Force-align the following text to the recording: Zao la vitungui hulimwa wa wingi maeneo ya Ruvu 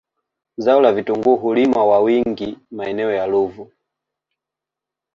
Zao 0.57 0.81
la 0.81 0.91
vitungui 0.93 1.37
hulimwa 1.39 1.85
wa 1.85 1.99
wingi 1.99 2.59
maeneo 2.71 3.11
ya 3.11 3.25
Ruvu 3.25 3.71